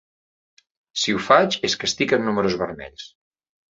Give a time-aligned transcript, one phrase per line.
[1.03, 3.11] Si ho faig és que estic en números vermells.